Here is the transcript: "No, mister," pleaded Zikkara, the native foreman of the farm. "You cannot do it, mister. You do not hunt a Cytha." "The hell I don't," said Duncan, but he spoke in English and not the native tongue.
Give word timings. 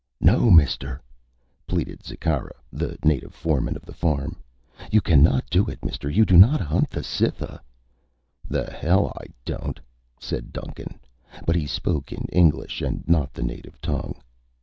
"No, 0.19 0.49
mister," 0.49 0.99
pleaded 1.67 2.01
Zikkara, 2.03 2.55
the 2.73 2.97
native 3.05 3.35
foreman 3.35 3.75
of 3.75 3.85
the 3.85 3.93
farm. 3.93 4.35
"You 4.89 4.99
cannot 4.99 5.47
do 5.51 5.67
it, 5.67 5.85
mister. 5.85 6.09
You 6.09 6.25
do 6.25 6.35
not 6.37 6.59
hunt 6.59 6.95
a 6.95 7.03
Cytha." 7.03 7.61
"The 8.49 8.65
hell 8.73 9.13
I 9.21 9.25
don't," 9.45 9.79
said 10.19 10.51
Duncan, 10.53 10.99
but 11.45 11.55
he 11.55 11.67
spoke 11.67 12.11
in 12.11 12.25
English 12.33 12.81
and 12.81 13.07
not 13.07 13.31
the 13.31 13.43
native 13.43 13.79
tongue. 13.79 14.15